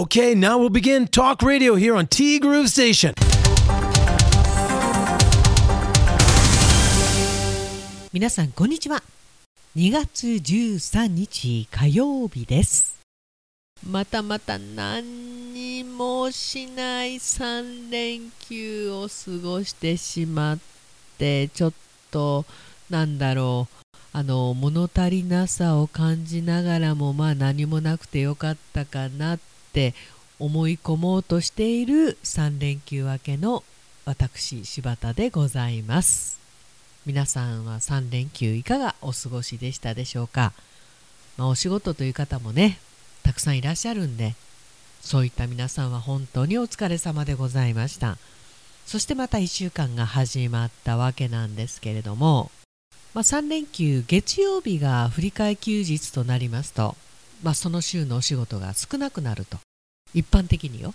[0.00, 3.12] Okay, now we'll begin talk radio here on T Groove Station.
[8.10, 9.02] 皆さんこんにちは。
[9.76, 12.98] 2月13日火曜日です。
[13.86, 20.58] またまた何にもしない3連休を過ごしてしまっ
[21.18, 21.72] てちょっ
[22.10, 22.46] と
[22.88, 23.76] なんだろう。
[24.14, 29.94] あの物足りなさを感じながらもまあ何もなくてよかったかなってって
[30.38, 33.62] 思い込もうとしている3連休明けの
[34.04, 36.40] 私柴田でございます。
[37.06, 40.52] 皆さんは3連休いかがお過ごしでしたでしょうか、
[41.38, 42.78] まあ、お仕事という方もね
[43.22, 44.34] たくさんいらっしゃるんで
[45.00, 48.18] そういった皆さんは本当にお疲れ様でございました。
[48.84, 52.50] そしてまた1週間が始まったわけなんですけれども
[53.12, 56.94] まあ、3連休月曜日が振り替え休日となりますと、
[57.42, 59.58] まあ、その週のお仕事が少なくなると。
[60.14, 60.94] 一般的によ。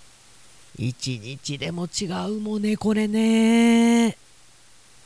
[0.78, 4.18] 一日でも違うもんねこれね。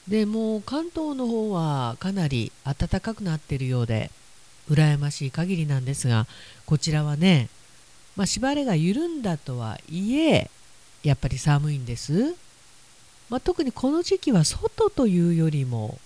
[0.08, 4.09] でも関東の方はかなり暖かくなってるようで
[4.69, 6.25] 羨ましい限りなんですが
[6.66, 7.47] こちらはね、
[8.16, 10.50] まあ、縛りが緩んだとはいえ
[11.03, 12.35] やっぱり寒いんです、
[13.30, 16.00] まあ、特にこの時期は外というよりも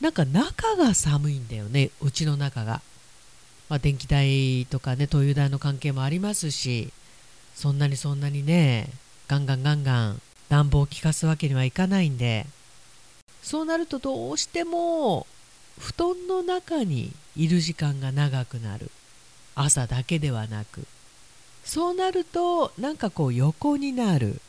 [0.00, 2.80] なんか中が寒いんだよねうちの中が、
[3.70, 6.92] まあ、電気代とかね灯油代の関係もありますし
[7.54, 8.90] そんなにそんなにね
[9.28, 12.44] ガンガンガンガン暖房を効かすわけにはいかないんで
[13.42, 15.26] そうなるとどうしても
[15.80, 18.90] 布団の中にいる時間が長くなる。
[19.54, 20.86] 朝だけではなく。
[21.64, 24.40] そうなるとなんかこう横になる。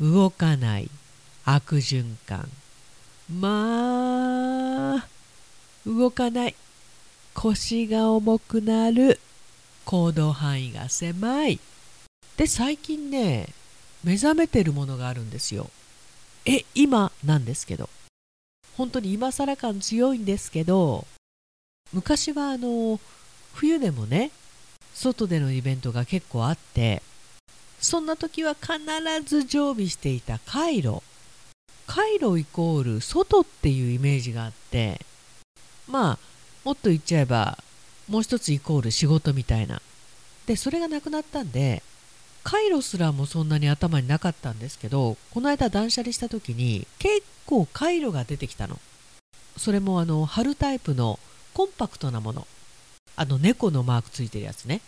[0.00, 0.88] 動かない。
[1.44, 2.48] 悪循環。
[3.28, 5.08] まあ
[5.84, 6.54] 動かない。
[7.34, 9.20] 腰が重くなる。
[9.84, 11.58] 行動範囲が狭い。
[12.36, 13.48] で最近ね
[14.04, 15.70] 目覚めてるものがあるんですよ。
[16.44, 17.88] え今なんですけど。
[18.76, 21.06] 本当に今更感強いんですけど。
[21.92, 22.98] 昔はあの
[23.54, 24.30] 冬でもね
[24.94, 27.02] 外でのイベントが結構あって
[27.80, 28.78] そんな時は必
[29.26, 31.02] ず常備していたカイロ。
[31.86, 35.00] カイロイコール外っていうイメージがあって。
[35.88, 36.31] まあ
[36.64, 37.58] もっと言っちゃえば
[38.08, 39.80] もう一つイコール仕事みたいな。
[40.46, 41.82] でそれがなくなったんで
[42.42, 48.78] カイロすらもそんなに頭になかったんですけどこの間断捨離した時に結構カイロが出てきたの。
[49.56, 51.20] それもあの貼るタイプの
[51.54, 52.46] コンパクトなもの。
[53.14, 54.80] あの猫のマークついてるやつね。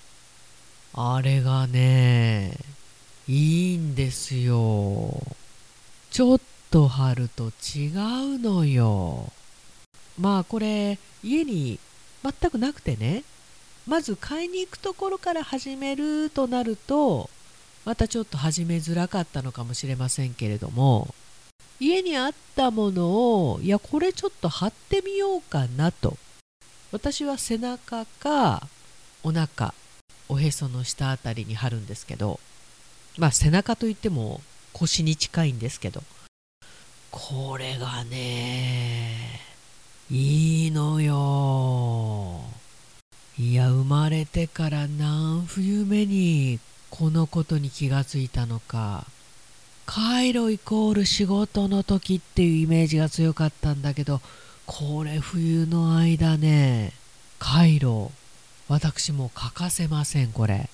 [0.94, 2.56] あれがね
[3.28, 5.22] いいんですよ。
[6.10, 9.32] ちょっと貼ると違うのよ。
[10.18, 11.78] まあこれ家に
[12.22, 13.24] 全くなくてね
[13.86, 17.28] まず買いに行くところから始めるとなると
[17.84, 21.14] またちょっと始めづらかったのかもしれませんけれども
[21.80, 26.16] 家にあったものをいやこれちょっと貼ってみようかなと。
[26.94, 28.68] 私は背中か
[29.24, 29.74] お腹
[30.28, 32.38] おへその下あたりに貼るんですけど
[33.18, 34.40] まあ背中といっても
[34.72, 36.04] 腰に近いんですけど
[37.10, 39.40] これがね
[40.10, 42.40] いいのよ。
[43.38, 46.60] いや生まれてから何冬目に
[46.90, 49.06] このことに気がついたのか。
[49.86, 54.20] カイロイコール仕事の時っていうイメージが強かったんだけど
[54.66, 56.94] これ冬の間ね
[57.38, 58.10] カイロ
[58.66, 60.68] 私も欠かせませんこれ。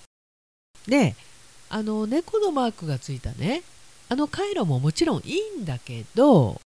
[0.86, 1.14] で
[1.68, 3.62] あの猫のマークがついたね。
[4.08, 6.60] あの回路ももちろんいいんだけど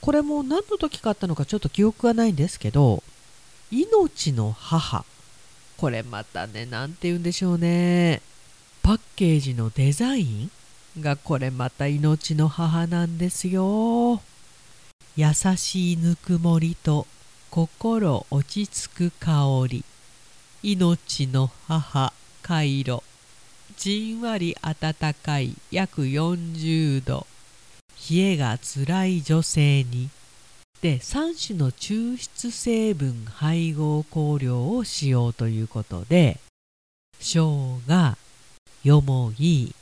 [0.00, 3.02] これも何の時買ったのかちょっと記憶がないんですけど
[3.70, 5.04] 命の母。
[5.76, 8.20] これまたね何て言うんでしょうね。
[8.82, 10.50] パッケージのデザイン
[11.00, 14.20] がこれまた命の母なんですよ。
[15.16, 17.06] 優しいぬくもりと
[17.50, 19.84] 心落ち着く香り。
[20.62, 22.12] 命の母
[22.42, 23.02] カイロ。
[23.76, 25.54] じんわり暖かい。
[25.70, 27.26] 約40度。
[28.10, 30.10] 冷えがつらい女性に。
[30.82, 36.38] で3種の抽出成分配合香料を使用ということで
[37.18, 38.16] 生姜
[38.82, 39.74] よもぎ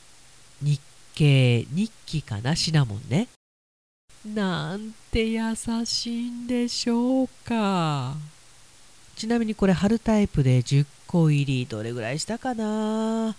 [0.61, 0.81] 日
[1.15, 3.27] 系日記かなシナモンね。
[4.25, 8.15] なんて優しいんでしょうか。
[9.17, 13.35] ちなみにこれ貼るタイプで10個入りどれぐらいしたかな。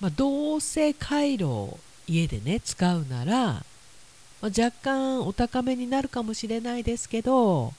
[0.00, 3.64] まあ、どうせ回路を家でね使うなら、
[4.44, 7.72] まあ、若干お高めになるかもしれないですけど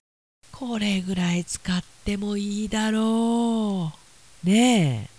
[0.51, 3.93] これぐらい使ってもいいだろ
[4.43, 4.47] う。
[4.47, 5.09] ね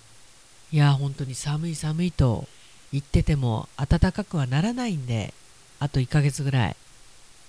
[0.73, 0.77] え。
[0.77, 2.49] いや本当に寒い寒いと
[2.91, 5.35] 言ってても暖かくはならないんで
[5.79, 6.77] あと1ヶ月ぐらい。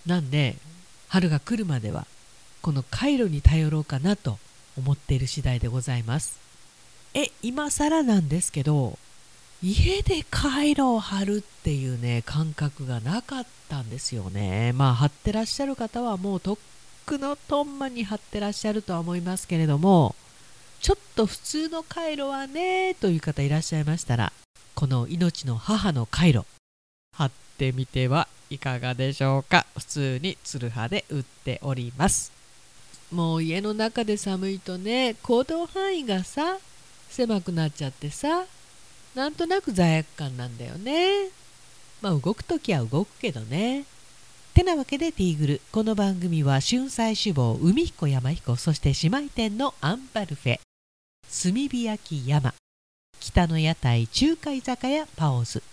[0.06, 0.58] なんで
[1.08, 2.06] 春が来るまでは
[2.62, 4.38] このカイロに頼ろうかなと
[4.78, 6.38] 思っている次第でございます。
[7.16, 9.00] え今更なんですけど
[9.64, 14.72] 家でカイロを貼るっていうね感覚がなかったんですよね。
[14.74, 16.58] まあ貼ってらっしゃる方はもうとっ
[17.06, 20.16] くのとんまに貼ってらっしゃるとは思いますけれども
[20.80, 24.32] ちょっと普通のカイロはねという方いらっしゃいましたら
[24.76, 26.46] この命の母のカイロ
[27.16, 29.66] 貼ってみてはいかがでしょうか。
[29.76, 32.32] 普通にツルハで売っております。
[33.12, 36.58] もう家の中で寒いとね行動範囲がさ
[37.10, 38.46] 狭くなっちゃってさ
[39.18, 41.30] なんとなく罪悪感なんだよね。
[42.04, 43.84] まあ動く時は動くけどね。
[44.54, 45.62] てなわけでティーグル。
[45.72, 50.60] この番組は春菜志望海彦山彦そして姉妹店のアンバルフェ。
[51.44, 52.54] 炭火焼き山。
[53.20, 55.64] 北の屋台中華居酒屋パオズ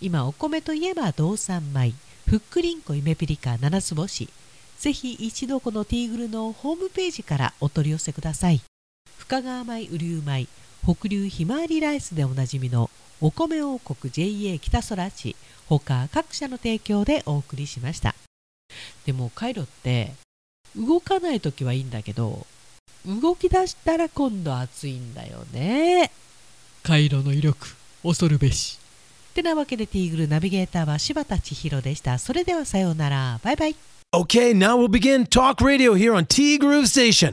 [0.00, 1.92] 今お米といえば道産米。
[2.26, 4.30] ふっくりんこ夢ピリカ七つ星。
[4.78, 8.62] ぜひ一度このティーグルのホームページからお取り寄せください。
[9.18, 10.48] 深川米雨竜米。
[10.82, 12.90] 北流ひまわりライスでおなじみの
[13.20, 15.36] お米王国 JA 北空地
[15.68, 18.14] 他各社の提供でお送りしました。
[19.06, 20.12] でもカイロって
[20.76, 22.46] 動かない時はいいんだけど
[23.06, 26.10] 動き出したら今度暑いんだよね。
[26.82, 27.66] カイロの威力
[28.02, 28.78] 恐るべし。
[29.30, 32.18] ってなわけでティーグルナビゲーターは柴田千尋でした。
[32.18, 33.40] それではさようなら。
[33.42, 33.76] バイバイ。
[34.14, 37.32] Okay, now we'll begin Talk Radio here on T Groove Station.